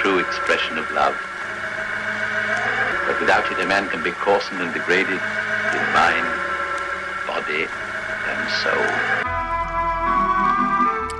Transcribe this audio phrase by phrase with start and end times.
[0.00, 1.14] true expression of love.
[3.06, 5.20] But without it, a man can be coarsened and degraded
[5.76, 6.26] in mind,
[7.26, 7.68] body,
[8.30, 8.86] and soul.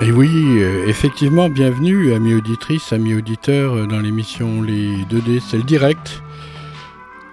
[0.01, 5.57] Et oui, euh, effectivement, bienvenue, amis auditrices, amis auditeurs, euh, dans l'émission Les 2D, c'est
[5.57, 6.23] le direct.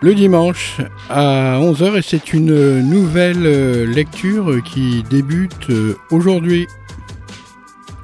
[0.02, 0.77] Le dimanche
[1.09, 5.71] à 11h, et c'est une nouvelle euh, lecture qui débute
[6.10, 6.69] aujourd'hui,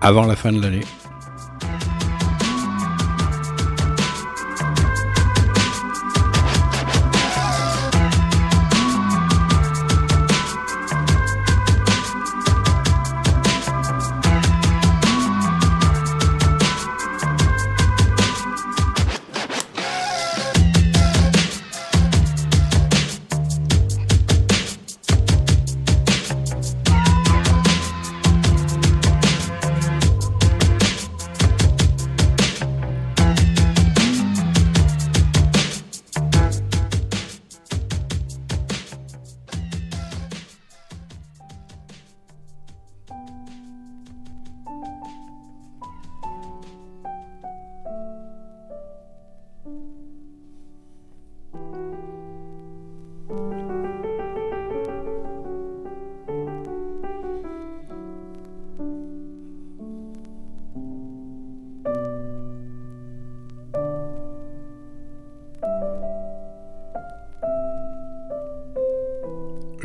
[0.00, 0.84] avant la fin de l'année.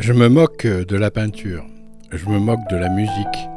[0.10, 1.64] Je me moque de la peinture,
[2.12, 3.48] je me moque de la musique,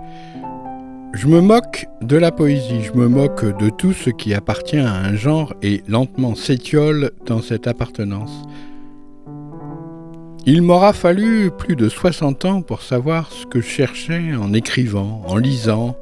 [1.14, 4.92] je me moque de la poésie, je me moque de tout ce qui appartient à
[4.92, 8.42] un genre et lentement s'étiole dans cette appartenance.
[10.44, 15.22] Il m'aura fallu plus de 60 ans pour savoir ce que je cherchais en écrivant,
[15.26, 15.96] en lisant,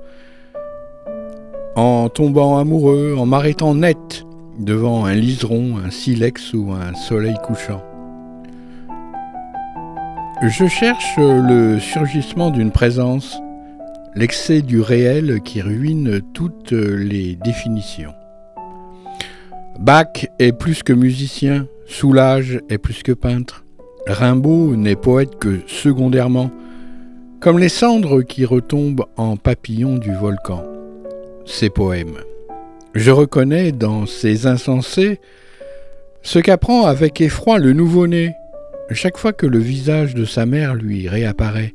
[1.76, 4.26] en tombant amoureux, en m'arrêtant net
[4.58, 7.84] devant un liseron, un silex ou un soleil couchant.
[10.42, 13.38] Je cherche le surgissement d'une présence,
[14.14, 18.14] l'excès du réel qui ruine toutes les définitions.
[19.78, 23.66] Bach est plus que musicien, Soulage est plus que peintre,
[24.06, 26.50] Rimbaud n'est poète que secondairement,
[27.40, 30.62] comme les cendres qui retombent en papillons du volcan.
[31.44, 32.16] Ces poèmes.
[32.94, 35.20] Je reconnais dans ces insensés
[36.22, 38.34] ce qu'apprend avec effroi le nouveau-né
[38.94, 41.74] chaque fois que le visage de sa mère lui réapparaît,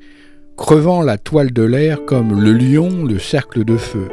[0.57, 4.09] crevant la toile de l'air comme le lion le cercle de feu.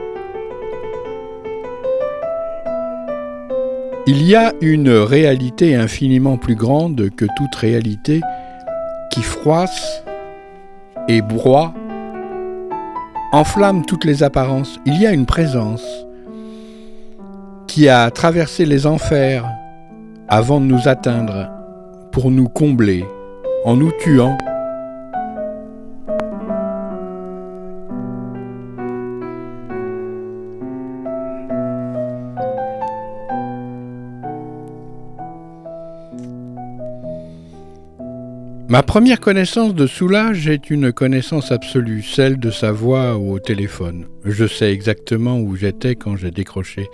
[4.07, 8.21] Il y a une réalité infiniment plus grande que toute réalité
[9.11, 10.03] qui froisse
[11.09, 11.73] et broie,
[13.33, 14.79] enflamme toutes les apparences.
[14.87, 15.85] Il y a une présence
[17.69, 19.49] qui a traversé les enfers
[20.29, 21.49] avant de nous atteindre
[22.13, 23.05] pour nous combler
[23.65, 24.37] en nous tuant.
[38.69, 44.07] Ma première connaissance de Soulage est une connaissance absolue, celle de sa voix au téléphone.
[44.25, 46.89] Je sais exactement où j'étais quand j'ai décroché.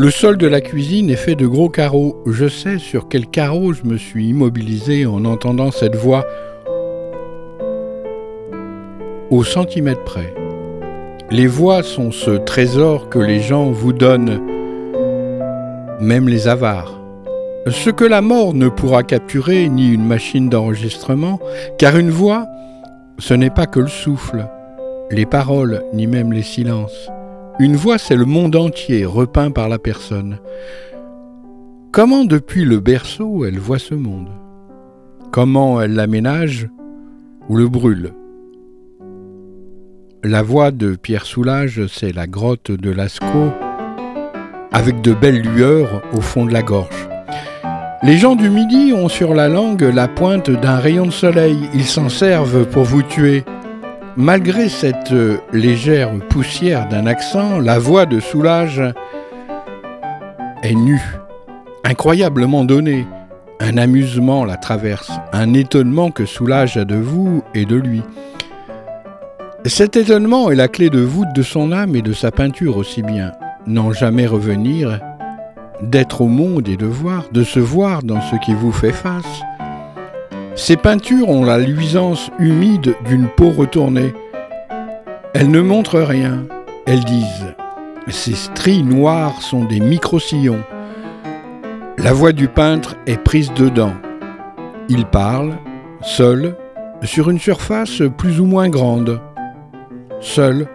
[0.00, 2.22] Le sol de la cuisine est fait de gros carreaux.
[2.24, 6.24] Je sais sur quel carreau je me suis immobilisé en entendant cette voix
[9.30, 10.32] au centimètre près.
[11.30, 14.40] Les voix sont ce trésor que les gens vous donnent,
[16.00, 16.98] même les avares.
[17.66, 21.40] Ce que la mort ne pourra capturer, ni une machine d'enregistrement,
[21.76, 22.46] car une voix,
[23.18, 24.46] ce n'est pas que le souffle,
[25.10, 27.10] les paroles, ni même les silences.
[27.60, 30.38] Une voix, c'est le monde entier repeint par la personne.
[31.92, 34.30] Comment depuis le berceau elle voit ce monde?
[35.30, 36.70] Comment elle l'aménage
[37.50, 38.14] ou le brûle?
[40.24, 43.52] La voix de Pierre Soulages, c'est la grotte de Lascaux,
[44.72, 47.10] avec de belles lueurs au fond de la gorge.
[48.02, 51.58] Les gens du Midi ont sur la langue la pointe d'un rayon de soleil.
[51.74, 53.44] Ils s'en servent pour vous tuer.
[54.20, 55.14] Malgré cette
[55.50, 58.82] légère poussière d'un accent, la voix de Soulage
[60.62, 61.16] est nue.
[61.84, 63.06] incroyablement donné.
[63.60, 68.02] Un amusement la traverse, un étonnement que soulage à de vous et de lui.
[69.64, 73.02] Cet étonnement est la clé de voûte de son âme et de sa peinture aussi
[73.02, 73.32] bien.
[73.66, 75.00] N'en jamais revenir,
[75.80, 79.40] d'être au monde et de voir, de se voir dans ce qui vous fait face.
[80.60, 84.12] Ces peintures ont la luisance humide d'une peau retournée.
[85.32, 86.44] Elles ne montrent rien,
[86.86, 87.54] elles disent.
[88.08, 90.62] Ces stries noires sont des micro-sillons.
[91.96, 93.94] La voix du peintre est prise dedans.
[94.90, 95.56] Il parle,
[96.02, 96.54] seul,
[97.04, 99.18] sur une surface plus ou moins grande.
[100.20, 100.68] Seul.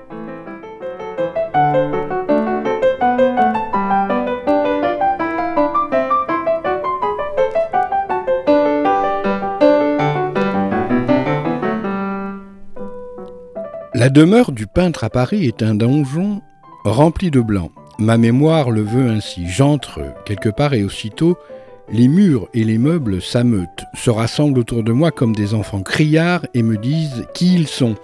[14.05, 16.43] La demeure du peintre à Paris est un donjon
[16.83, 17.71] rempli de blanc.
[17.97, 19.47] Ma mémoire le veut ainsi.
[19.47, 21.39] J'entre quelque part et aussitôt,
[21.91, 26.45] les murs et les meubles s'ameutent, se rassemblent autour de moi comme des enfants criards
[26.53, 27.95] et me disent qui ils sont.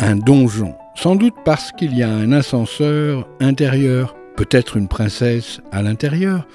[0.00, 5.80] Un donjon, sans doute parce qu'il y a un ascenseur intérieur, peut-être une princesse à
[5.80, 6.46] l'intérieur.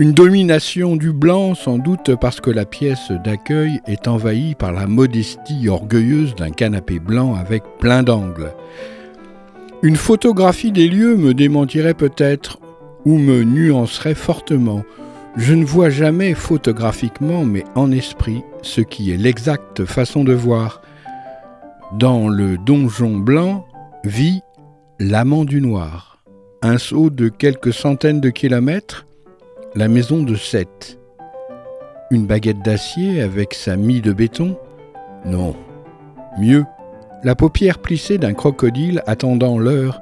[0.00, 4.86] Une domination du blanc, sans doute parce que la pièce d'accueil est envahie par la
[4.86, 8.54] modestie orgueilleuse d'un canapé blanc avec plein d'angles.
[9.82, 12.60] Une photographie des lieux me démentirait peut-être
[13.04, 14.84] ou me nuancerait fortement.
[15.36, 20.80] Je ne vois jamais photographiquement, mais en esprit, ce qui est l'exacte façon de voir.
[21.98, 23.66] Dans le donjon blanc
[24.04, 24.40] vit
[24.98, 26.22] l'amant du noir.
[26.62, 29.04] Un saut de quelques centaines de kilomètres,
[29.76, 30.98] la maison de Seth.
[32.10, 34.56] Une baguette d'acier avec sa mie de béton?
[35.24, 35.54] Non.
[36.40, 36.64] Mieux,
[37.22, 40.00] la paupière plissée d'un crocodile attendant l'heure,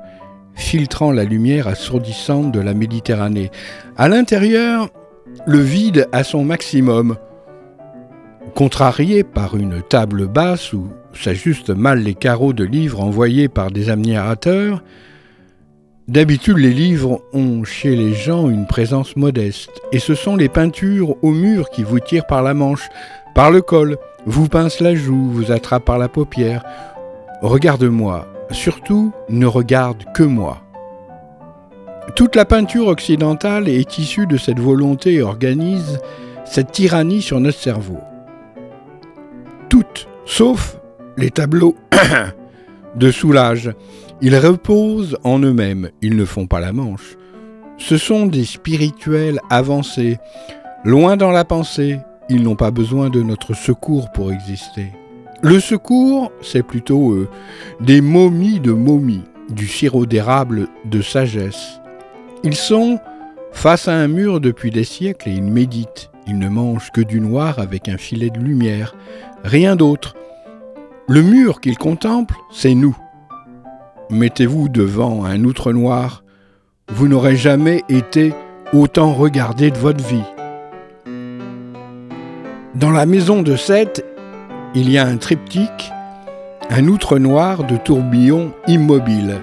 [0.54, 3.50] filtrant la lumière assourdissante de la Méditerranée.
[3.96, 4.88] À l'intérieur,
[5.46, 7.16] le vide à son maximum,
[8.54, 13.90] contrarié par une table basse où s'ajustent mal les carreaux de livres envoyés par des
[13.90, 14.82] admirateurs.
[16.08, 21.16] D'habitude, les livres ont chez les gens une présence modeste, et ce sont les peintures
[21.22, 22.88] au mur qui vous tirent par la manche,
[23.34, 26.64] par le col, vous pincent la joue, vous attrapent par la paupière,
[27.43, 30.58] Regarde-moi, surtout ne regarde que moi.
[32.16, 36.00] Toute la peinture occidentale est issue de cette volonté et organise
[36.44, 37.99] cette tyrannie sur notre cerveau.
[39.69, 40.78] Toutes, sauf
[41.16, 41.76] les tableaux
[42.96, 43.70] de soulage.
[44.20, 47.16] Ils reposent en eux-mêmes, ils ne font pas la manche.
[47.76, 50.18] Ce sont des spirituels avancés,
[50.84, 54.92] loin dans la pensée, ils n'ont pas besoin de notre secours pour exister.
[55.40, 57.28] Le secours, c'est plutôt euh,
[57.80, 61.80] des momies de momies, du sirop d'érable de sagesse.
[62.42, 62.98] Ils sont
[63.52, 66.10] face à un mur depuis des siècles et ils méditent.
[66.26, 68.96] Ils ne mangent que du noir avec un filet de lumière,
[69.44, 70.16] rien d'autre.
[71.06, 72.96] Le mur qu'ils contemplent, c'est nous.
[74.10, 76.25] Mettez-vous devant un outre noir,
[76.90, 78.32] vous n'aurez jamais été
[78.72, 80.25] autant regardé de votre vie.
[82.75, 84.02] Dans la maison de Seth,
[84.75, 85.93] il y a un triptyque,
[86.70, 89.37] un outre noir de tourbillon immobile.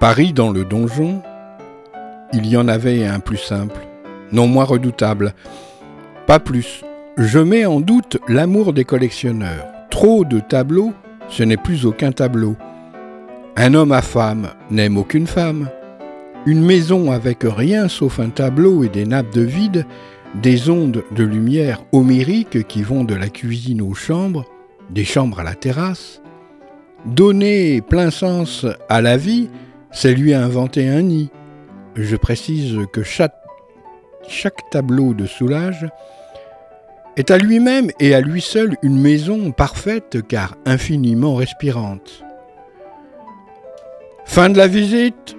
[0.00, 1.22] Paris, dans le donjon,
[2.32, 3.80] il y en avait un plus simple,
[4.32, 5.34] non moins redoutable.
[6.26, 6.82] Pas plus.
[7.16, 9.66] Je mets en doute l'amour des collectionneurs.
[9.90, 10.92] Trop de tableaux
[11.30, 12.56] ce n'est plus aucun tableau.
[13.56, 15.68] Un homme à femme n'aime aucune femme.
[16.44, 19.86] Une maison avec rien sauf un tableau et des nappes de vide,
[20.34, 24.44] des ondes de lumière homériques qui vont de la cuisine aux chambres,
[24.90, 26.20] des chambres à la terrasse.
[27.06, 29.48] Donner plein sens à la vie,
[29.92, 31.30] c'est lui inventer un nid.
[31.94, 33.34] Je précise que chaque,
[34.28, 35.86] chaque tableau de soulage
[37.16, 42.24] est à lui-même et à lui seul une maison parfaite car infiniment respirante.
[44.24, 45.36] Fin de la visite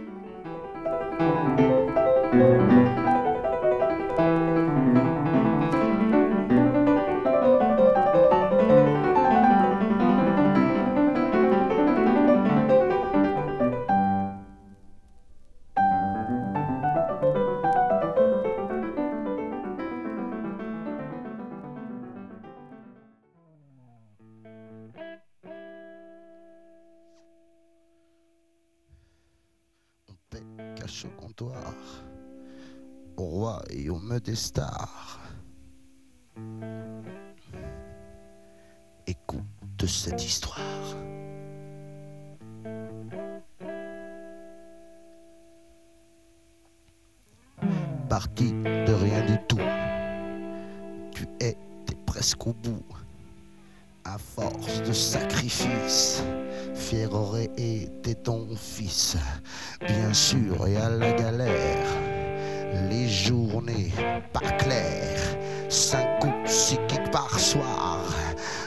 [33.70, 35.20] et au me des stars.
[39.08, 39.44] Écoute
[39.88, 40.58] cette histoire.
[48.10, 49.58] Parti de rien du tout,
[51.12, 52.84] tu étais presque au bout.
[54.04, 56.22] À force de sacrifices,
[56.76, 57.50] fier aurait
[58.16, 59.16] ton fils.
[59.88, 61.88] Bien sûr, et à la galère,
[62.90, 63.92] les journées
[64.34, 65.38] pas claires,
[65.70, 68.00] cinq ou six kicks par soir.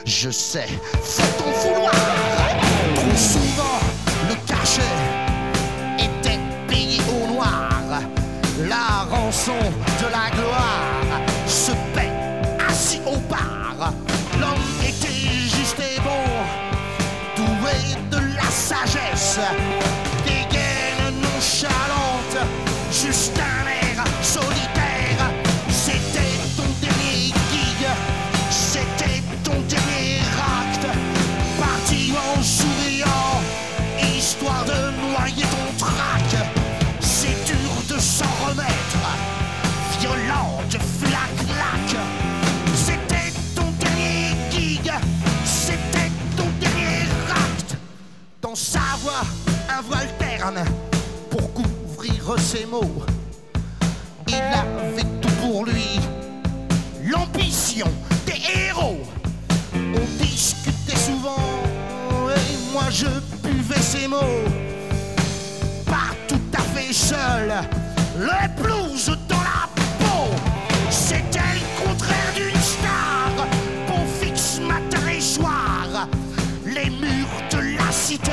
[0.05, 0.67] Je sais,
[1.03, 1.91] fais ton vouloir.
[2.95, 3.79] Trop souvent,
[4.29, 4.81] le cachet
[5.97, 7.71] était payé au noir.
[8.67, 9.59] La rançon
[10.01, 12.11] de la gloire se paie
[12.67, 13.93] assis au bar.
[14.39, 16.25] L'homme était juste et bon,
[17.35, 19.39] doué de la sagesse,
[49.77, 50.63] un voile terne
[51.29, 53.03] pour couvrir ses mots.
[54.27, 55.99] Il avait tout pour lui,
[57.03, 57.87] l'ambition
[58.25, 59.01] des héros.
[59.73, 61.43] On discutait souvent
[62.29, 63.07] et moi je
[63.43, 64.43] buvais ses mots
[65.85, 67.53] pas tout à fait seul.
[68.17, 69.67] Le blues dans la
[69.99, 70.27] peau,
[70.89, 73.47] c'était le contraire d'une star.
[73.87, 76.07] Bon fixe matin et soir,
[76.65, 78.31] les murs de la cité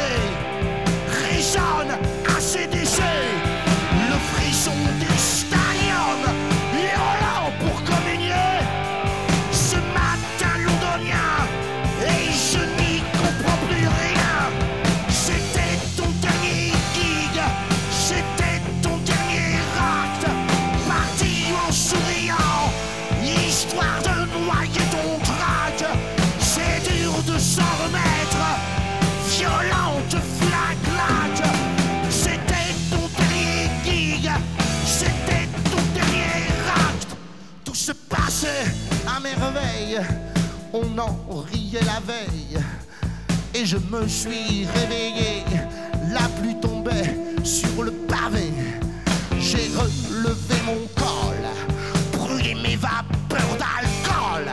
[40.73, 42.59] on en riait la veille.
[43.55, 45.45] Et je me suis réveillé,
[46.11, 48.50] la pluie tombait sur le pavé.
[49.38, 51.43] J'ai relevé mon col,
[52.12, 54.50] brûlé mes vapeurs d'alcool.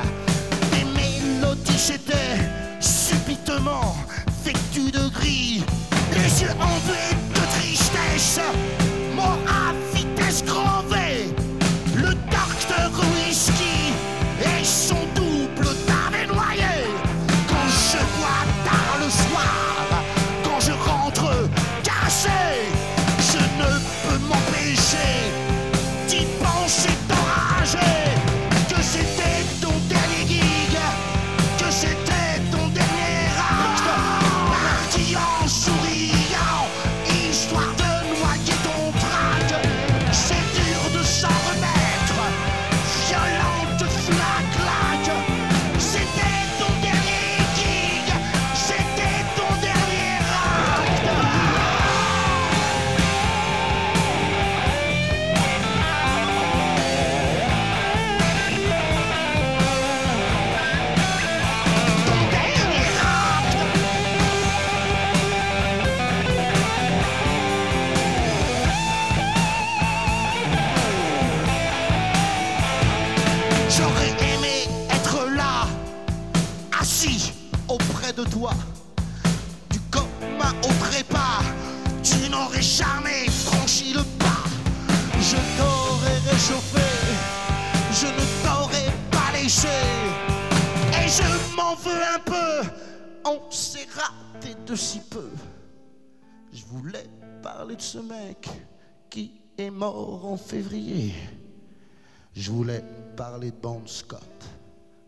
[0.72, 2.38] Des mélodies s'étaient
[2.82, 3.96] subitement
[4.44, 5.64] vêtues de gris,
[6.14, 8.40] les yeux embués de tristesse,
[85.40, 86.90] Je t'aurais réchauffé,
[87.92, 89.68] je ne t'aurais pas léché.
[90.94, 92.70] Et je m'en veux un peu,
[93.26, 95.30] on s'est raté de si peu.
[96.52, 97.06] Je voulais
[97.42, 98.50] parler de ce mec
[99.10, 101.14] qui est mort en février.
[102.36, 102.84] Je voulais
[103.16, 104.46] parler de Bon Scott.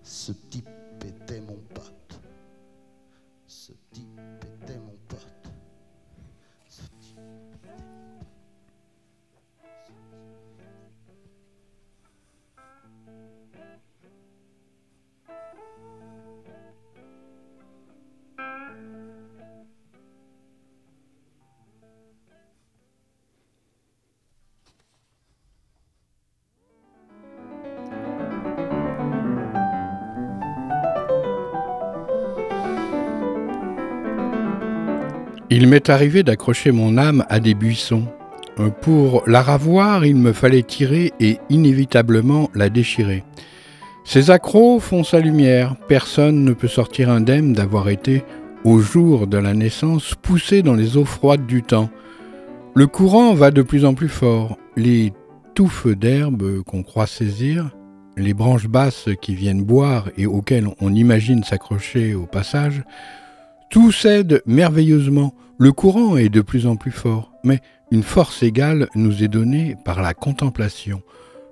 [0.03, 0.69] Ce type
[1.05, 2.00] était mon pote.
[35.53, 38.05] Il m'est arrivé d'accrocher mon âme à des buissons.
[38.81, 43.25] Pour la ravoir, il me fallait tirer et inévitablement la déchirer.
[44.05, 45.75] Ces accros font sa lumière.
[45.89, 48.23] Personne ne peut sortir indemne d'avoir été,
[48.63, 51.89] au jour de la naissance, poussé dans les eaux froides du temps.
[52.73, 54.57] Le courant va de plus en plus fort.
[54.77, 55.11] Les
[55.53, 57.71] touffes d'herbe qu'on croit saisir,
[58.15, 62.83] les branches basses qui viennent boire et auxquelles on imagine s'accrocher au passage,
[63.71, 65.33] tout cède merveilleusement.
[65.57, 67.59] Le courant est de plus en plus fort, mais
[67.89, 71.01] une force égale nous est donnée par la contemplation.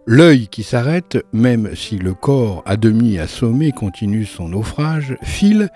[0.05, 5.69] L'œil qui s'arrête, même si le corps à demi assommé continue son naufrage, file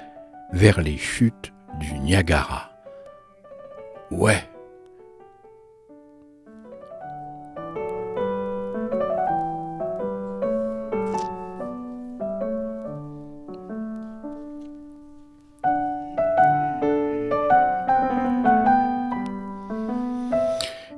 [0.51, 2.71] vers les chutes du Niagara.
[4.11, 4.43] Ouais.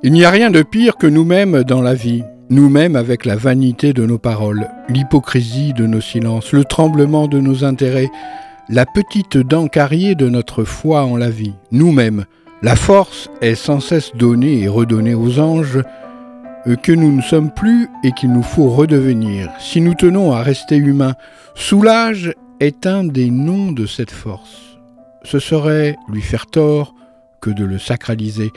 [0.06, 3.92] Il n'y a rien de pire que nous-mêmes dans la vie, nous-mêmes avec la vanité
[3.92, 8.08] de nos paroles, l'hypocrisie de nos silences, le tremblement de nos intérêts,
[8.68, 12.24] la petite dent carriée de notre foi en la vie, nous-mêmes.
[12.62, 15.82] La force est sans cesse donnée et redonnée aux anges
[16.68, 19.50] euh, que nous ne sommes plus et qu'il nous faut redevenir.
[19.58, 21.16] Si nous tenons à rester humains,
[21.56, 24.78] soulage est un des noms de cette force.
[25.24, 26.94] Ce serait lui faire tort
[27.40, 28.52] que de le sacraliser.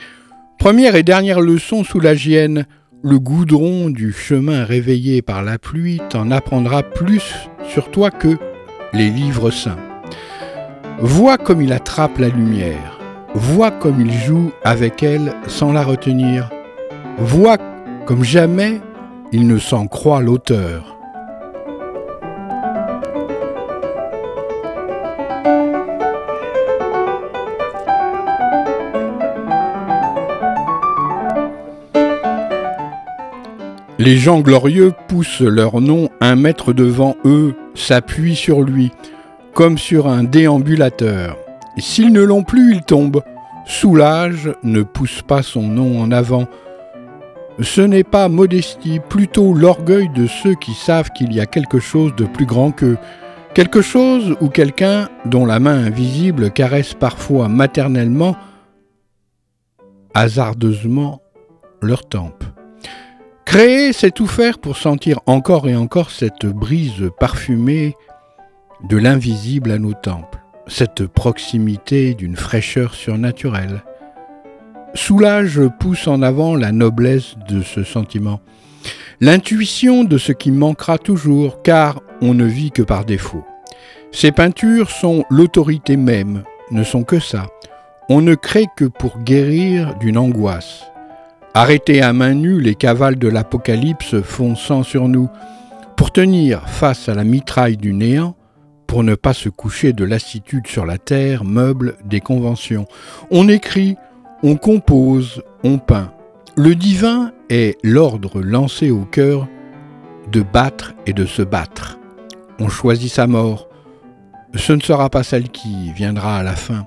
[0.60, 6.30] Première et dernière leçon sous la le goudron du chemin réveillé par la pluie t'en
[6.30, 8.36] apprendra plus sur toi que
[8.92, 9.78] les livres saints.
[10.98, 13.00] Vois comme il attrape la lumière,
[13.34, 16.50] vois comme il joue avec elle sans la retenir,
[17.16, 17.56] vois
[18.04, 18.82] comme jamais
[19.32, 20.99] il ne s'en croit l'auteur.
[34.00, 38.92] Les gens glorieux poussent leur nom un mètre devant eux, s'appuient sur lui,
[39.52, 41.36] comme sur un déambulateur.
[41.76, 43.22] S'ils ne l'ont plus, ils tombent.
[43.66, 46.48] Soulage ne pousse pas son nom en avant.
[47.60, 52.16] Ce n'est pas modestie, plutôt l'orgueil de ceux qui savent qu'il y a quelque chose
[52.16, 52.96] de plus grand qu'eux,
[53.52, 58.34] quelque chose ou quelqu'un dont la main invisible caresse parfois maternellement,
[60.14, 61.20] hasardeusement,
[61.82, 62.44] leur tempe.
[63.50, 67.96] Créer, c'est tout faire pour sentir encore et encore cette brise parfumée
[68.88, 73.82] de l'invisible à nos temples, cette proximité d'une fraîcheur surnaturelle.
[74.94, 78.40] Soulage pousse en avant la noblesse de ce sentiment,
[79.20, 83.44] l'intuition de ce qui manquera toujours, car on ne vit que par défaut.
[84.12, 87.48] Ces peintures sont l'autorité même, ne sont que ça.
[88.08, 90.89] On ne crée que pour guérir d'une angoisse.
[91.52, 95.28] Arrêter à main nue les cavales de l'Apocalypse fonçant sur nous,
[95.96, 98.36] pour tenir face à la mitraille du néant,
[98.86, 102.86] pour ne pas se coucher de lassitude sur la terre, meuble des conventions.
[103.32, 103.96] On écrit,
[104.44, 106.12] on compose, on peint.
[106.56, 109.48] Le divin est l'ordre lancé au cœur
[110.30, 111.98] de battre et de se battre.
[112.60, 113.68] On choisit sa mort.
[114.54, 116.86] Ce ne sera pas celle qui viendra à la fin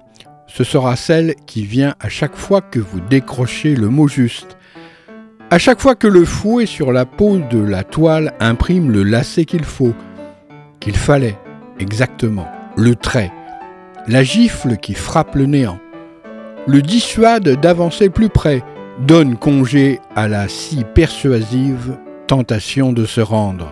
[0.56, 4.56] ce sera celle qui vient à chaque fois que vous décrochez le mot juste.
[5.50, 9.46] À chaque fois que le fouet sur la peau de la toile imprime le lacet
[9.46, 9.96] qu'il faut,
[10.80, 11.40] qu'il fallait,
[11.80, 13.32] exactement, le trait,
[14.08, 15.80] la gifle qui frappe le néant,
[16.68, 18.64] le dissuade d'avancer plus près,
[19.00, 23.72] donne congé à la si persuasive tentation de se rendre.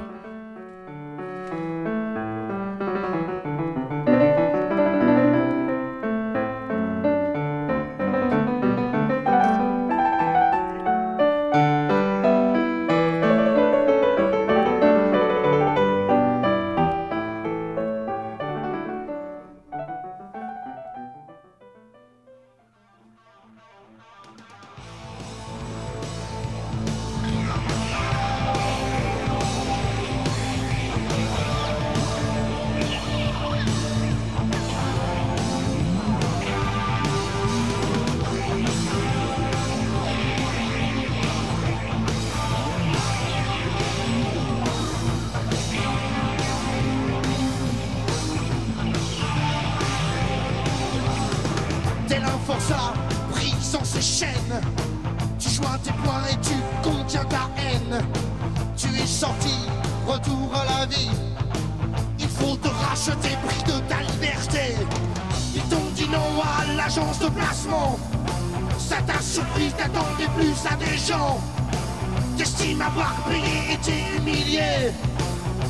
[72.37, 74.91] T'estimes avoir payé et t'es humilié.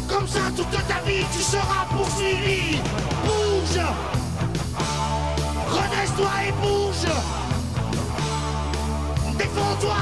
[0.08, 2.78] Comme ça, toute ta vie, tu seras poursuivi.
[3.26, 3.82] Bouge.
[5.68, 7.12] Redresse-toi et bouge.
[9.38, 9.98] Défends-toi.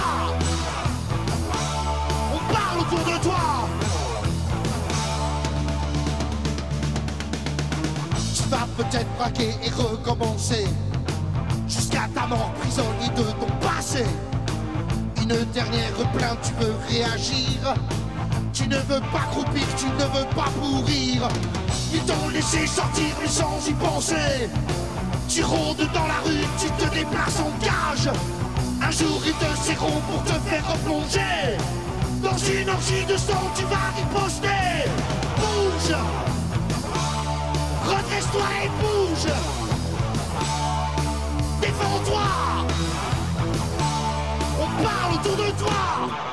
[2.34, 3.70] On parle autour de toi.
[8.36, 10.68] Tu vas peut-être braquer et recommencer.
[11.68, 14.06] Jusqu'à ta mort prisonnier de ton passé
[15.30, 17.76] Une dernière plainte, tu veux réagir
[18.60, 21.28] tu ne veux pas croupir, tu ne veux pas pourrir.
[21.94, 24.50] Ils t'ont laissé sortir mais sans y penser.
[25.30, 28.10] Tu rôdes dans la rue, tu te déplaces en cage.
[28.82, 31.58] Un jour ils te serront pour te faire replonger.
[32.22, 34.90] Dans une orgie de sang, tu vas riposter.
[35.38, 35.96] Bouge
[37.86, 39.34] Redresse-toi et bouge
[41.62, 42.24] Défends-toi
[45.20, 46.29] On parle autour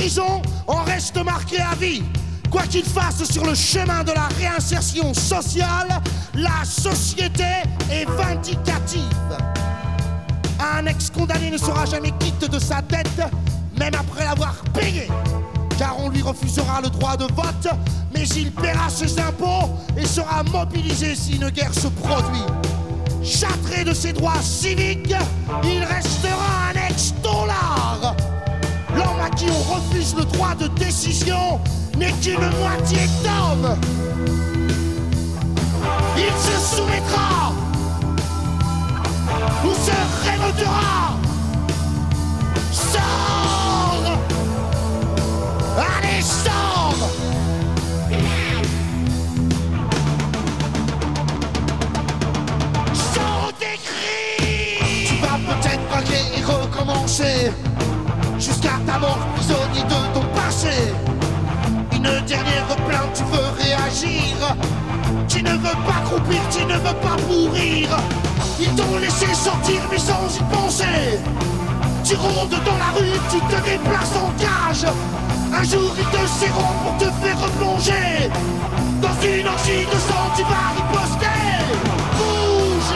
[0.00, 2.02] prison en reste marqué à vie.
[2.50, 5.88] Quoi qu'il fasse sur le chemin de la réinsertion sociale,
[6.32, 7.44] la société
[7.90, 9.02] est vindicative.
[10.58, 13.20] Un ex-condamné ne sera jamais quitte de sa dette,
[13.78, 15.06] même après l'avoir payé.
[15.78, 17.68] Car on lui refusera le droit de vote,
[18.14, 22.46] mais il paiera ses impôts et sera mobilisé si une guerre se produit.
[23.22, 25.14] Châtré de ses droits civiques,
[25.62, 26.59] il restera
[29.40, 31.58] qui on refuse le droit de décision
[31.96, 33.74] n'est qu'une moitié d'homme.
[36.14, 37.52] Il se soumettra.
[39.64, 41.16] Ou se révoltera.
[42.70, 44.18] Sors.
[45.78, 47.08] Allez, sors.
[53.14, 55.06] Sors tes cris.
[55.08, 57.69] Tu vas peut-être braquer et recommencer
[58.60, 60.92] jusqu'à ta mort prisonnier de ton passé.
[61.92, 64.56] Une dernière plainte, tu veux réagir.
[65.28, 67.88] Tu ne veux pas croupir, tu ne veux pas mourir.
[68.60, 71.18] Ils t'ont laissé sortir mais sans y penser.
[72.04, 74.86] Tu rondes dans la rue, tu te déplaces en cage.
[75.52, 78.30] Un jour ils te serront pour te faire replonger.
[79.00, 81.26] Dans une orgie de sang, tu vas riposter.
[82.16, 82.94] Bouge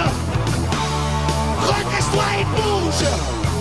[1.60, 3.53] Redresse-toi et bouge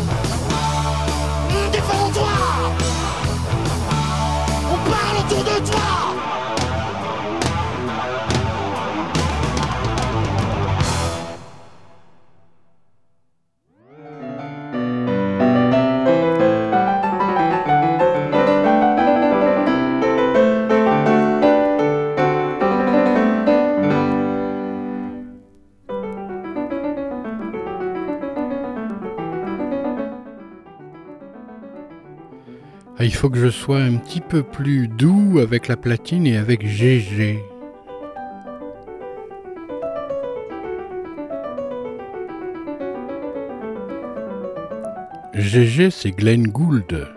[1.94, 2.28] Défends-toi
[4.72, 6.03] On parle autour de toi
[33.14, 36.66] il faut que je sois un petit peu plus doux avec la platine et avec
[36.66, 37.40] GG.
[45.36, 47.08] GG, c'est Glenn Gould.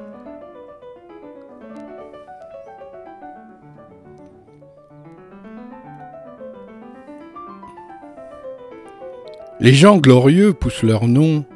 [9.61, 11.47] Les gens glorieux poussent leur nom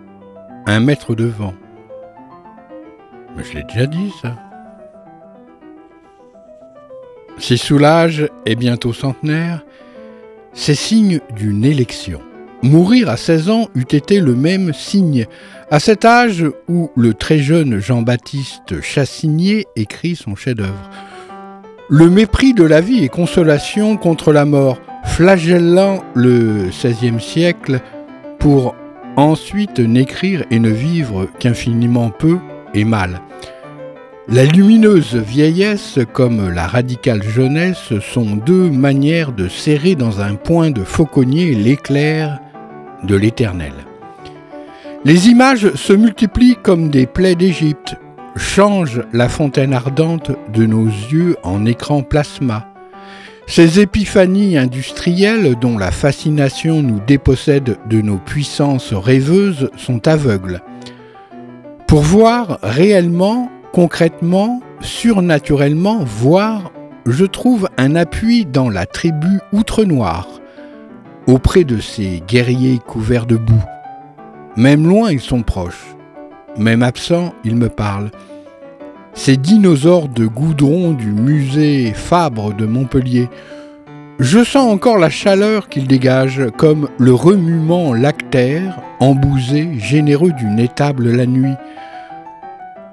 [0.66, 1.52] un mètre devant.
[3.36, 4.34] Mais je l'ai déjà dit, ça.
[7.38, 9.64] Si Soulage est bientôt centenaire,
[10.52, 12.20] c'est signe d'une élection.
[12.62, 15.26] Mourir à 16 ans eût été le même signe,
[15.70, 20.90] à cet âge où le très jeune Jean-Baptiste Chassigné écrit son chef-d'œuvre.
[21.88, 27.80] Le mépris de la vie et consolation contre la mort, flagellant le XVIe siècle
[28.38, 28.74] pour
[29.16, 32.38] ensuite n'écrire et ne vivre qu'infiniment peu
[32.74, 33.20] et mal.
[34.28, 40.70] La lumineuse vieillesse comme la radicale jeunesse sont deux manières de serrer dans un point
[40.70, 42.38] de fauconnier l'éclair
[43.02, 43.72] de l'éternel.
[45.04, 47.96] Les images se multiplient comme des plaies d'Égypte.
[48.36, 52.68] change la fontaine ardente de nos yeux en écran plasma.
[53.46, 60.62] Ces épiphanies industrielles dont la fascination nous dépossède de nos puissances rêveuses sont aveugles.
[61.90, 66.70] Pour voir réellement, concrètement, surnaturellement, voir,
[67.04, 70.28] je trouve un appui dans la tribu outre-noire,
[71.26, 73.64] auprès de ces guerriers couverts de boue.
[74.54, 75.96] Même loin, ils sont proches.
[76.56, 78.12] Même absents, ils me parlent.
[79.12, 83.28] Ces dinosaures de goudron du musée Fabre de Montpellier,
[84.20, 91.10] je sens encore la chaleur qu'ils dégagent, comme le remuement lactaire, embousé, généreux d'une étable
[91.10, 91.54] la nuit.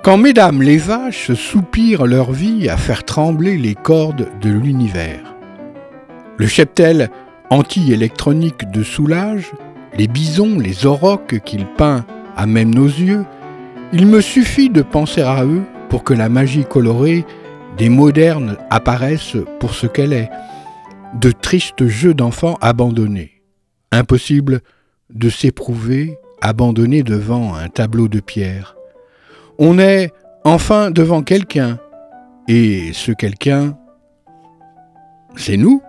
[0.03, 5.35] Quand mesdames les vaches soupirent leur vie à faire trembler les cordes de l'univers.
[6.37, 7.09] Le cheptel
[7.49, 9.51] anti-électronique de Soulage,
[9.97, 12.05] les bisons, les aurochs qu'il peint
[12.37, 13.25] à même nos yeux,
[13.91, 17.25] il me suffit de penser à eux pour que la magie colorée
[17.77, 20.29] des modernes apparaisse pour ce qu'elle est,
[21.15, 23.41] de tristes jeux d'enfants abandonnés.
[23.91, 24.61] Impossible
[25.09, 28.75] de s'éprouver abandonné devant un tableau de pierre.
[29.57, 30.11] On est
[30.43, 31.79] enfin devant quelqu'un,
[32.47, 33.77] et ce quelqu'un,
[35.35, 35.81] c'est nous.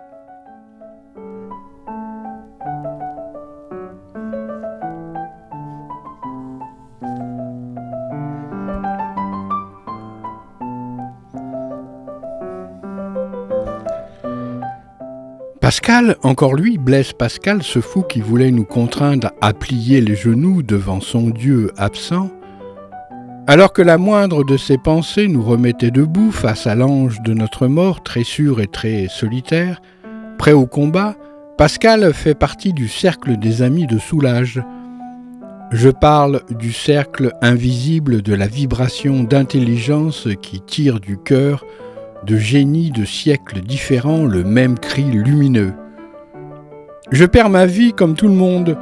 [15.61, 20.63] Pascal, encore lui, Blaise Pascal, ce fou qui voulait nous contraindre à plier les genoux
[20.63, 22.31] devant son Dieu absent,
[23.45, 27.67] alors que la moindre de ses pensées nous remettait debout face à l'ange de notre
[27.67, 29.81] mort, très sûr et très solitaire,
[30.37, 31.15] prêt au combat,
[31.57, 34.63] Pascal fait partie du cercle des amis de Soulage.
[35.73, 41.65] Je parle du cercle invisible de la vibration d'intelligence qui tire du cœur
[42.25, 45.73] de génies de siècles différents le même cri lumineux.
[47.11, 48.77] Je perds ma vie comme tout le monde.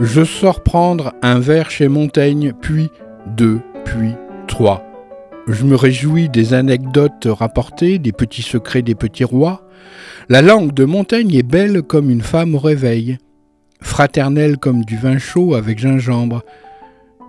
[0.00, 2.88] Je sors prendre un verre chez Montaigne, puis
[3.26, 4.12] deux, puis
[4.46, 4.84] trois.
[5.46, 9.68] Je me réjouis des anecdotes rapportées, des petits secrets des petits rois.
[10.28, 13.18] La langue de Montaigne est belle comme une femme au réveil,
[13.82, 16.42] fraternelle comme du vin chaud avec gingembre.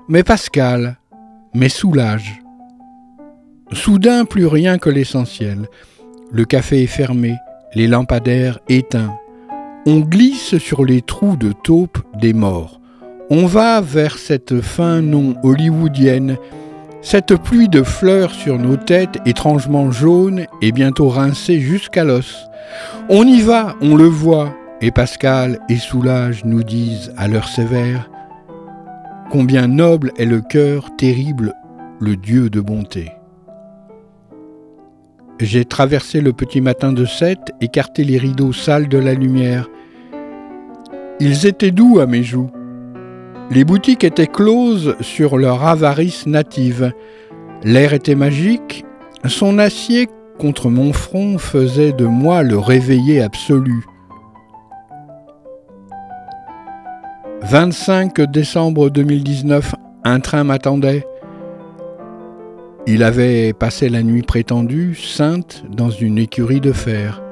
[0.08, 0.98] Mais Pascal,
[1.54, 2.44] mais soulage.
[3.71, 5.67] Soudain, plus rien que l'essentiel.
[6.32, 7.36] Le café est fermé,
[7.73, 9.17] les lampadaires éteints.
[9.88, 12.80] On glisse sur les trous de taupe des morts.
[13.30, 16.38] On va vers cette fin non hollywoodienne,
[17.01, 22.36] cette pluie de fleurs sur nos têtes étrangement jaunes et bientôt rincées jusqu'à l'os.
[23.10, 28.10] On y va, on le voit, et Pascal et Soulage nous disent à l'heure sévère
[29.32, 31.54] Combien noble est le cœur terrible,
[31.99, 33.14] le Dieu de bonté.
[35.39, 39.67] J'ai traversé le petit matin de Sète, écarté les rideaux sales de la lumière.
[41.19, 42.50] Ils étaient doux à mes joues.
[43.52, 46.93] Les boutiques étaient closes sur leur avarice native.
[47.63, 48.86] L'air était magique.
[49.26, 50.08] Son acier
[50.39, 53.86] contre mon front faisait de moi le réveillé absolu.
[57.41, 61.06] 25 décembre 2019, un train m'attendait.
[62.88, 67.24] Il avait passé la nuit prétendue, sainte, dans une écurie de fer.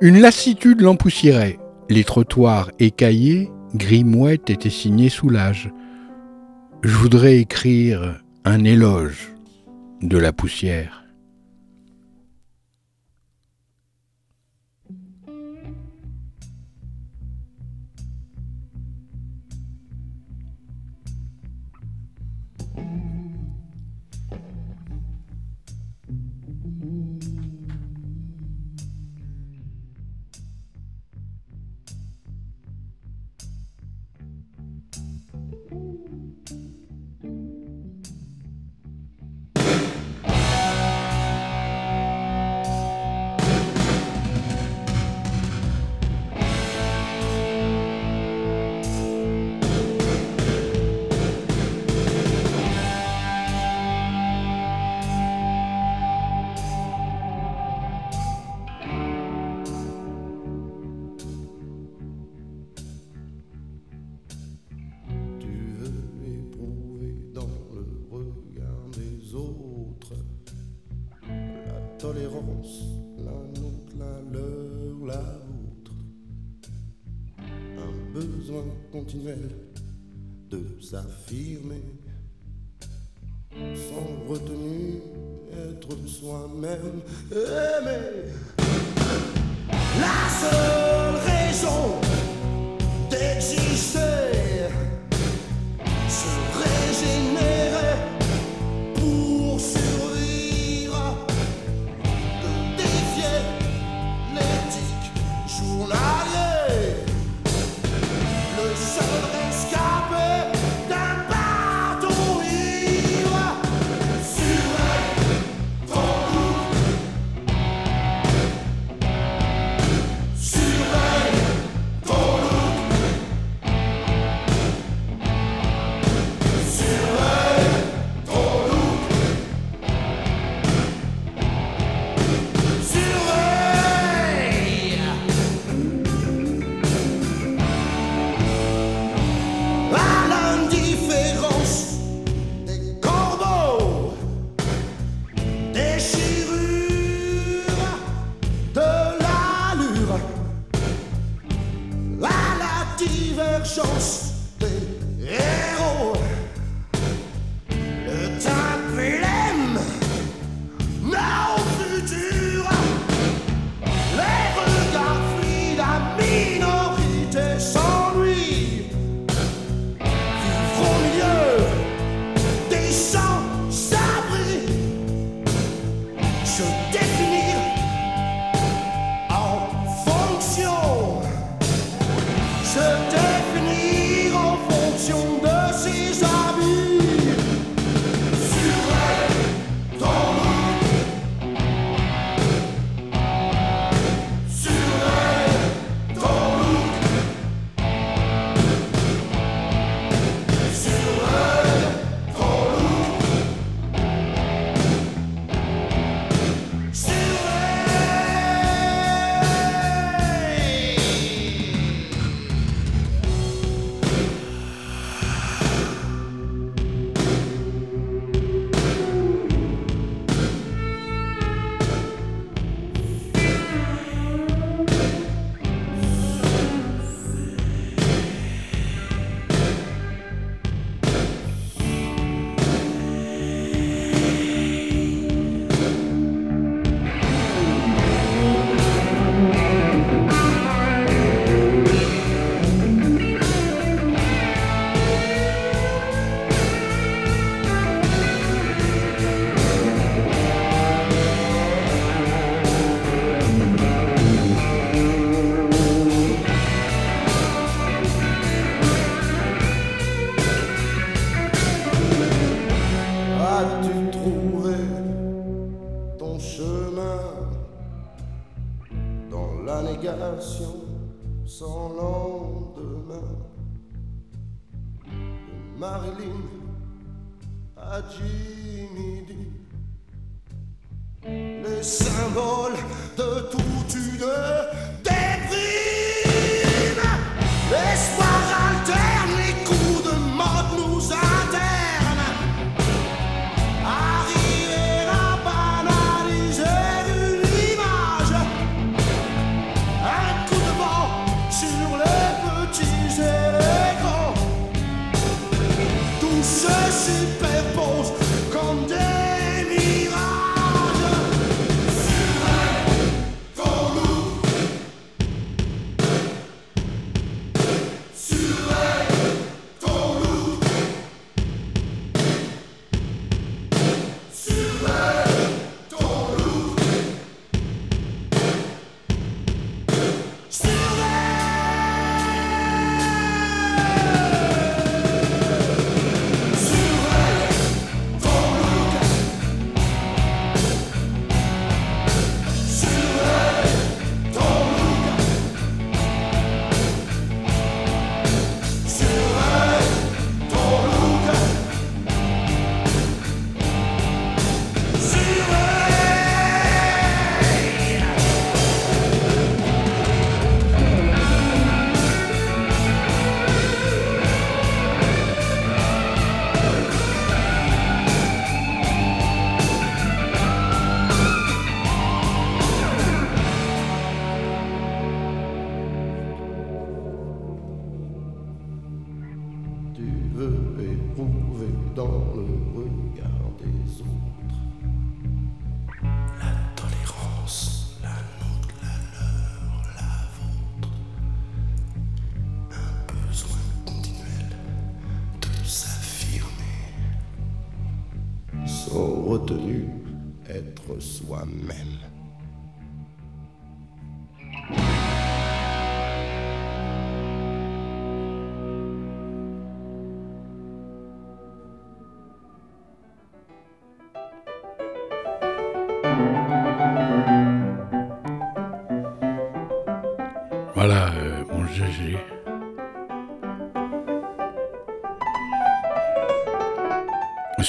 [0.00, 1.58] Une lassitude l'empoussiérait.
[1.90, 5.70] Les trottoirs écaillés, gris mouette étaient signés Soulage.
[6.82, 9.34] Je voudrais écrire un éloge
[10.00, 11.03] de la poussière.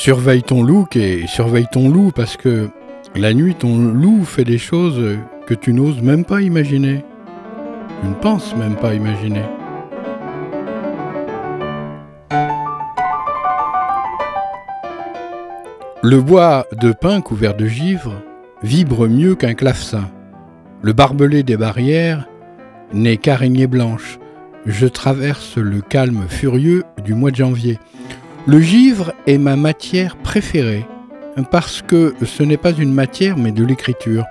[0.06, 2.70] Surveille ton look et surveille ton loup parce que
[3.16, 7.04] la nuit, ton loup fait des choses que tu n'oses même pas imaginer.
[8.02, 9.42] Tu ne penses même pas imaginer.
[16.04, 18.14] Le bois de pin couvert de givre
[18.62, 20.12] vibre mieux qu'un clavecin.
[20.84, 22.28] Le barbelé des barrières
[22.94, 24.20] n'est qu'araignée blanche.
[24.68, 27.80] Je traverse le calme furieux du mois de janvier.
[28.48, 30.86] Le givre est ma matière préférée,
[31.50, 34.24] parce que ce n'est pas une matière mais de l'écriture.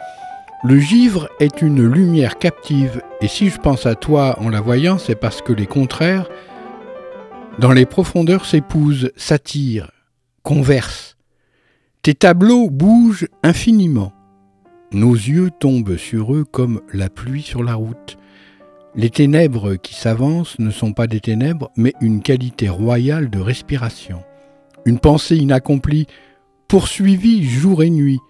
[0.63, 4.99] Le givre est une lumière captive, et si je pense à toi en la voyant,
[4.99, 6.29] c'est parce que les contraires,
[7.59, 9.91] dans les profondeurs, s'épousent, s'attirent,
[10.45, 11.17] conversent.
[12.03, 14.13] Tes tableaux bougent infiniment.
[14.93, 18.17] Nos yeux tombent sur eux comme la pluie sur la route.
[18.97, 24.23] Les ténèbres qui s'avancent ne sont pas des ténèbres, mais une qualité royale de respiration.
[24.85, 26.07] Une pensée inaccomplie,
[26.69, 28.21] poursuivie jour et nuit.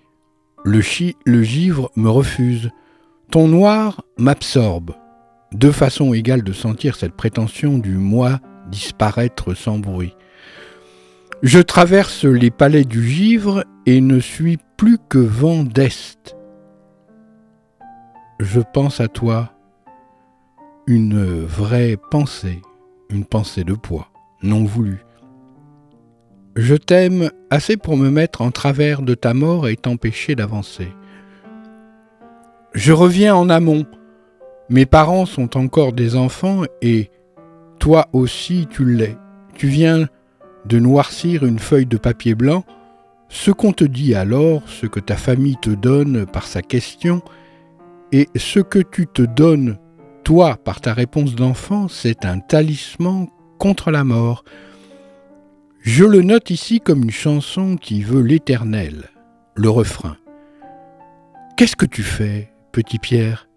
[0.64, 2.70] Le, chi, le givre me refuse.
[3.30, 4.94] Ton noir m'absorbe.
[5.52, 8.40] Deux façons égales de sentir cette prétention du moi
[8.70, 10.14] disparaître sans bruit.
[11.42, 16.36] Je traverse les palais du givre et ne suis plus que vent d'Est.
[18.40, 19.53] Je pense à toi,
[20.86, 22.60] une vraie pensée,
[23.08, 24.08] une pensée de poids,
[24.42, 25.04] non voulue.
[26.56, 30.88] Je t'aime assez pour me mettre en travers de ta mort et t'empêcher d'avancer.
[32.74, 33.86] Je reviens en amont.
[34.68, 37.10] Mes parents sont encore des enfants et
[37.78, 39.16] toi aussi tu l'es.
[39.54, 40.06] Tu viens
[40.66, 42.64] de noircir une feuille de papier blanc.
[43.28, 47.22] Ce qu'on te dit alors, ce que ta famille te donne par sa question,
[48.12, 49.76] et ce que tu te donnes
[50.24, 54.44] toi, par ta réponse d'enfant, c'est un talisman contre la mort.
[55.80, 59.10] Je le note ici comme une chanson qui veut l'éternel,
[59.54, 60.16] le refrain.
[61.56, 63.48] Qu'est-ce que tu fais, petit Pierre?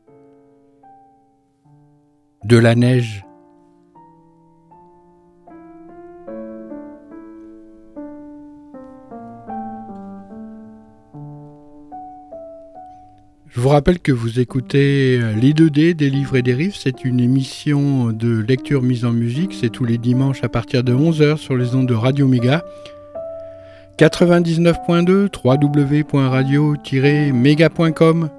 [2.43, 3.23] De la neige
[13.57, 16.75] Je vous rappelle que vous écoutez Les 2D des livres et des rives.
[16.75, 19.55] C'est une émission de lecture mise en musique.
[19.59, 22.63] C'est tous les dimanches à partir de 11h sur les ondes de Radio Méga.
[23.97, 28.29] 99.2 www.radio-méga.com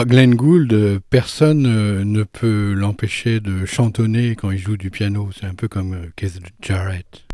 [0.00, 4.90] Ah, Glenn Gould, euh, personne euh, ne peut l'empêcher de chantonner quand il joue du
[4.90, 5.28] piano.
[5.38, 7.29] C'est un peu comme euh, Keith Jarrett.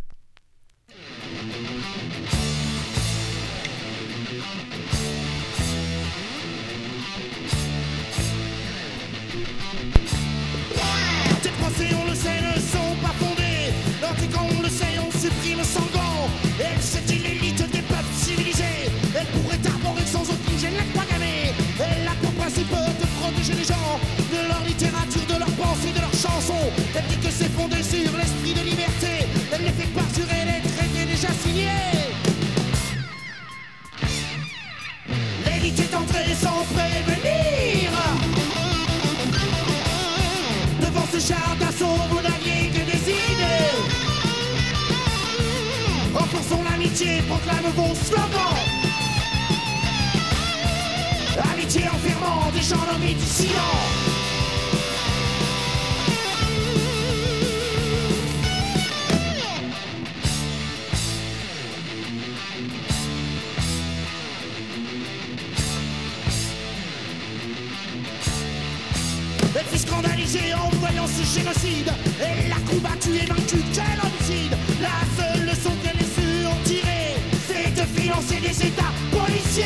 [70.55, 71.93] En voyant ce génocide.
[72.21, 77.17] Elle l'a combattu et vaincu, quel homicide La seule leçon qu'elle su en tirer,
[77.49, 79.65] c'est de financer des états policiers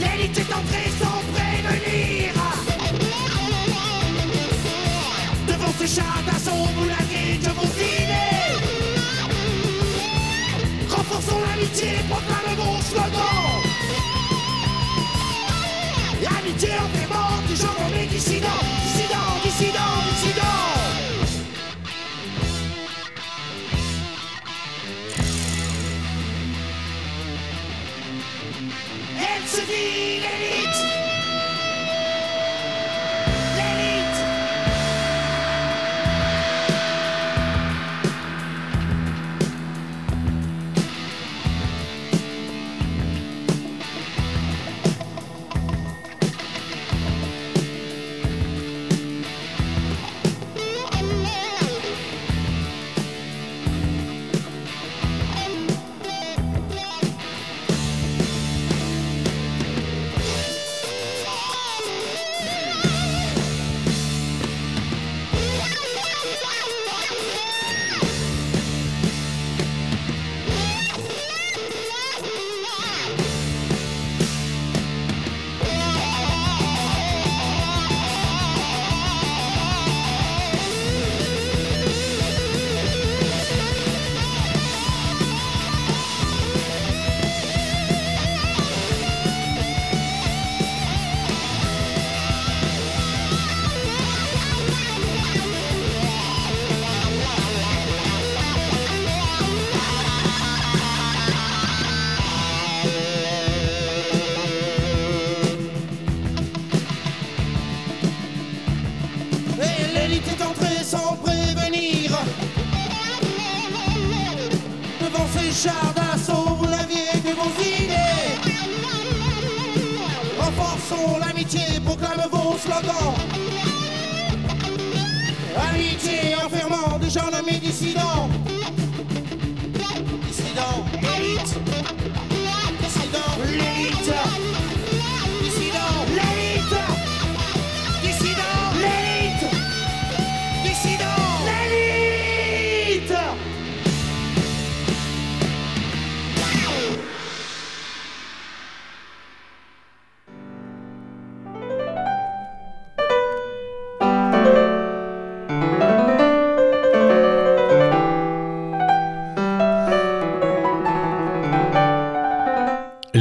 [0.00, 2.32] L'élite est entrée sans prévenir
[5.46, 8.48] Devant ce char d'assaut, vous que vos idées
[10.88, 11.92] Renforçons l'amitié,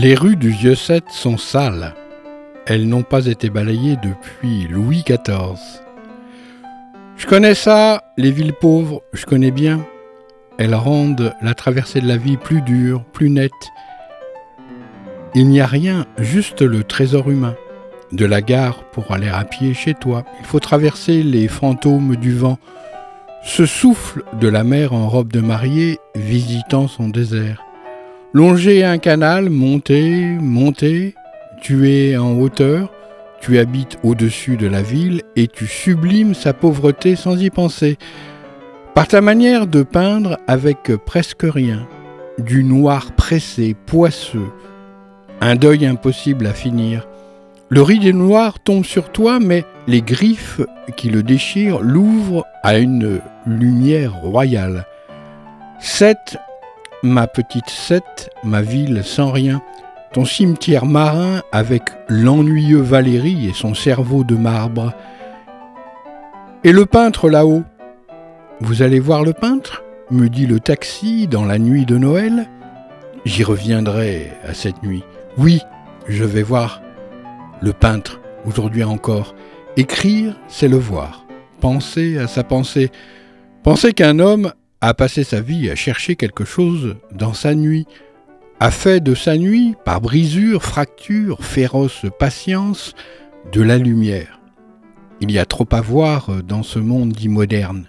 [0.08, 1.94] Les rues du Vieux Set sont sales.
[2.66, 5.60] Elles n'ont pas été balayées depuis Louis XIV.
[7.18, 9.86] Je connais ça, les villes pauvres, je connais bien.
[10.58, 13.52] Elles rendent la traversée de la vie plus dure, plus nette.
[15.36, 17.58] Il n'y a rien, juste le trésor humain.
[18.14, 22.34] De la gare pour aller à pied chez toi, il faut traverser les fantômes du
[22.34, 22.60] vent,
[23.44, 27.67] ce souffle de la mer en robe de mariée visitant son désert.
[28.34, 31.16] Longer un canal, monter, monter,
[31.62, 32.92] tu es en hauteur,
[33.40, 37.98] tu habites au-dessus de la ville et tu sublimes sa pauvreté sans y penser.
[38.94, 41.88] Par ta manière de peindre avec presque rien,
[42.38, 44.50] du noir pressé, poisseux,
[45.40, 47.08] un deuil impossible à finir.
[47.70, 50.62] Le rideau noir tombe sur toi, mais les griffes
[50.98, 54.86] qui le déchirent l'ouvrent à une lumière royale.
[57.04, 59.62] Ma petite Seth, ma ville sans rien,
[60.14, 64.94] ton cimetière marin avec l'ennuyeux Valérie et son cerveau de marbre.
[66.64, 67.64] Et le peintre là-haut?
[68.62, 69.84] Vous allez voir le peintre?
[70.10, 72.48] me dit le taxi dans la nuit de Noël.
[73.26, 75.04] J'y reviendrai à cette nuit.
[75.38, 75.62] Oui,
[76.08, 76.82] je vais voir
[77.62, 79.36] le peintre aujourd'hui encore.
[79.76, 81.26] Écrire, c'est le voir.
[81.60, 82.90] Penser à sa pensée.
[83.64, 87.86] Penser qu'un homme a passé sa vie à chercher quelque chose dans sa nuit,
[88.60, 92.94] a fait de sa nuit, par brisure, fracture, féroce patience,
[93.52, 94.40] de la lumière.
[95.22, 97.88] Il y a trop à voir dans ce monde dit moderne.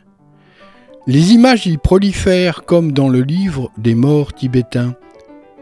[1.07, 4.95] Les images y prolifèrent comme dans le livre des morts tibétains.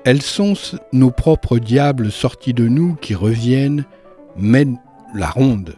[0.04, 0.54] Elles sont
[0.92, 3.84] nos propres diables sortis de nous qui reviennent,
[4.36, 4.78] mènent
[5.14, 5.74] la ronde.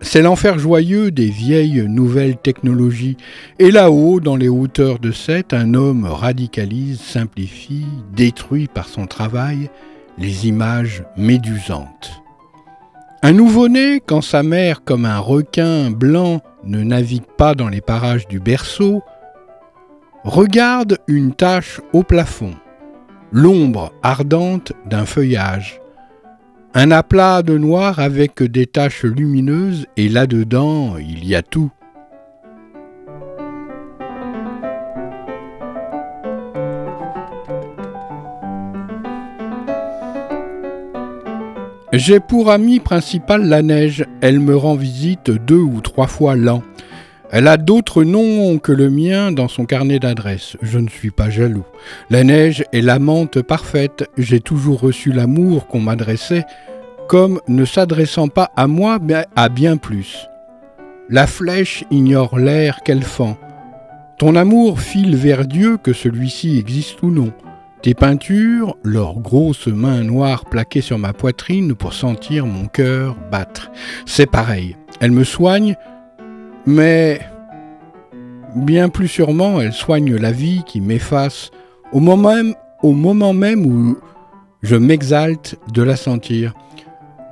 [0.00, 3.16] C'est l'enfer joyeux des vieilles nouvelles technologies.
[3.58, 9.70] Et là-haut, dans les hauteurs de cette, un homme radicalise, simplifie, détruit par son travail
[10.16, 12.22] les images médusantes.
[13.22, 18.28] Un nouveau-né, quand sa mère, comme un requin blanc, ne navigue pas dans les parages
[18.28, 19.02] du berceau,
[20.22, 22.54] regarde une tache au plafond,
[23.32, 25.80] l'ombre ardente d'un feuillage,
[26.74, 31.70] un aplat de noir avec des taches lumineuses et là-dedans il y a tout.
[41.94, 46.62] J'ai pour amie principale la neige, elle me rend visite deux ou trois fois l'an.
[47.30, 50.56] Elle a d'autres noms que le mien dans son carnet d'adresses.
[50.62, 51.66] Je ne suis pas jaloux.
[52.08, 54.08] La neige est l'amante parfaite.
[54.16, 56.46] J'ai toujours reçu l'amour qu'on m'adressait,
[57.06, 60.28] comme ne s'adressant pas à moi, mais à bien plus.
[61.10, 63.36] La flèche ignore l'air qu'elle fend.
[64.18, 67.32] Ton amour file vers Dieu que celui-ci existe ou non.
[67.82, 73.70] Tes peintures, leurs grosses mains noires plaquées sur ma poitrine pour sentir mon cœur battre.
[74.06, 74.76] C'est pareil.
[75.00, 75.76] Elles me soignent,
[76.68, 77.22] mais
[78.54, 81.50] bien plus sûrement, elles soignent la vie qui m'efface
[81.92, 83.96] au moment même, au moment même où
[84.62, 86.52] je m'exalte de la sentir.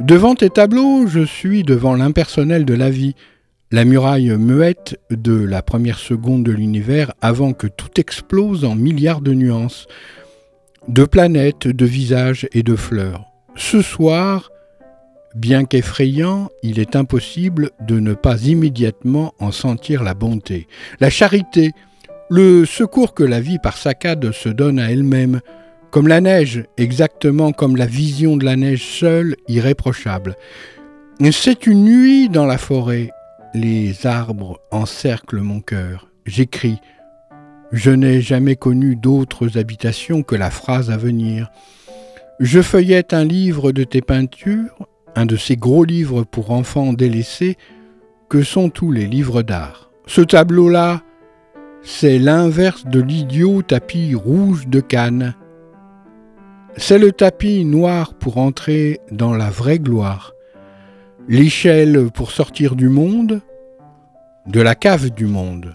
[0.01, 3.15] Devant tes tableaux, je suis devant l'impersonnel de la vie,
[3.71, 9.21] la muraille muette de la première seconde de l'univers avant que tout explose en milliards
[9.21, 9.87] de nuances
[10.89, 13.27] de planètes, de visages et de fleurs.
[13.55, 14.51] Ce soir,
[15.37, 20.67] bien qu'effrayant, il est impossible de ne pas immédiatement en sentir la bonté,
[20.99, 21.73] la charité,
[22.31, 25.41] le secours que la vie par saccade se donne à elle-même,
[25.91, 30.37] comme la neige, exactement comme la vision de la neige seule, irréprochable.
[31.31, 33.11] C'est une nuit dans la forêt,
[33.55, 36.09] les arbres encerclent mon cœur.
[36.25, 36.79] J'écris,
[37.73, 41.51] je n'ai jamais connu d'autres habitations que la phrase à venir.
[42.41, 44.87] Je feuillette un livre de tes peintures,
[45.17, 47.57] un de ces gros livres pour enfants délaissés
[48.29, 49.91] que sont tous les livres d'art.
[50.07, 51.03] Ce tableau-là,
[51.83, 55.35] c'est l'inverse de l'idiot tapis rouge de Cannes.
[56.77, 60.35] C'est le tapis noir pour entrer dans la vraie gloire,
[61.27, 63.41] l'échelle pour sortir du monde,
[64.47, 65.75] de la cave du monde.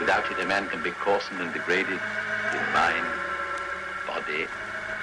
[0.00, 0.90] without it a man can be
[1.40, 2.00] and degraded
[2.72, 3.06] mind,
[4.06, 4.46] body,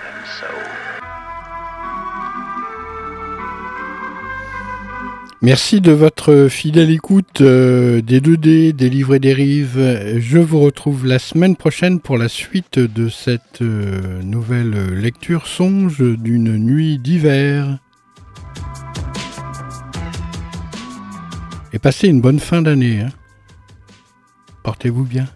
[0.08, 0.62] and soul.
[5.42, 10.18] Merci de votre fidèle écoute euh, des 2D, des livres et des rives.
[10.18, 16.02] Je vous retrouve la semaine prochaine pour la suite de cette euh, nouvelle lecture Songe
[16.02, 17.78] d'une nuit d'hiver.
[21.74, 23.02] Et passez une bonne fin d'année.
[23.02, 23.10] Hein.
[24.66, 25.28] Portez-vous bien.